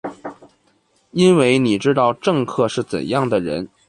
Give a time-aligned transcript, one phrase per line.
[1.11, 3.69] 因为你知道政客是怎样的人。